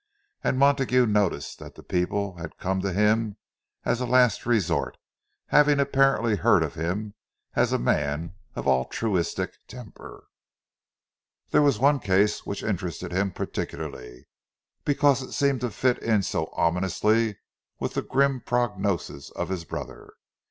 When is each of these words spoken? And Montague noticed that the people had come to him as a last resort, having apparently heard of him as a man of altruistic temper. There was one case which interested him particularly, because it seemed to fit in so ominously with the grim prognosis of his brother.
And 0.43 0.57
Montague 0.57 1.05
noticed 1.05 1.59
that 1.59 1.75
the 1.75 1.83
people 1.83 2.37
had 2.37 2.57
come 2.57 2.81
to 2.81 2.91
him 2.91 3.37
as 3.85 4.01
a 4.01 4.07
last 4.07 4.47
resort, 4.47 4.97
having 5.49 5.79
apparently 5.79 6.37
heard 6.37 6.63
of 6.63 6.73
him 6.73 7.13
as 7.55 7.71
a 7.71 7.77
man 7.77 8.33
of 8.55 8.67
altruistic 8.67 9.59
temper. 9.67 10.23
There 11.51 11.61
was 11.61 11.77
one 11.77 11.99
case 11.99 12.47
which 12.47 12.63
interested 12.63 13.11
him 13.11 13.31
particularly, 13.31 14.25
because 14.85 15.21
it 15.21 15.33
seemed 15.33 15.61
to 15.61 15.69
fit 15.69 15.99
in 15.99 16.23
so 16.23 16.47
ominously 16.53 17.37
with 17.79 17.93
the 17.93 18.01
grim 18.01 18.39
prognosis 18.41 19.29
of 19.29 19.49
his 19.49 19.65
brother. 19.65 20.15